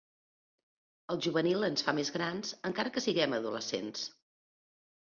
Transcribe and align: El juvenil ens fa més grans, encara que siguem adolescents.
El 1.15 1.19
juvenil 1.25 1.69
ens 1.69 1.87
fa 1.89 1.95
més 1.99 2.13
grans, 2.17 2.57
encara 2.73 2.95
que 2.99 3.07
siguem 3.09 3.39
adolescents. 3.41 4.07